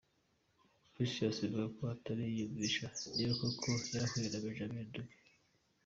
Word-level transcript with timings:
Precious 0.93 1.37
avuga 1.47 1.65
ko 1.75 1.81
atari 1.95 2.21
yiyumvisha 2.35 2.85
niba 3.15 3.33
koko 3.41 3.69
yarahuye 3.93 4.27
na 4.29 4.41
Benjamin 4.43 4.87
Dube. 4.93 5.13